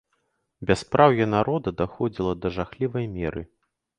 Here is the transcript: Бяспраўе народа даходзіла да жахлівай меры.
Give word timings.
Бяспраўе 0.69 1.27
народа 1.33 1.73
даходзіла 1.83 2.33
да 2.45 2.53
жахлівай 2.57 3.05
меры. 3.19 3.41